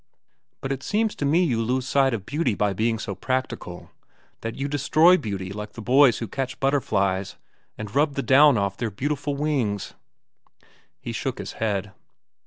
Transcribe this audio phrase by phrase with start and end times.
[0.61, 3.91] "But it seems to me you lose sight of beauty by being so practical,
[4.39, 7.35] that you destroy beauty like the boys who catch butterflies
[7.77, 9.93] and rub the down off their beautiful wings."
[10.99, 11.91] He shook his head.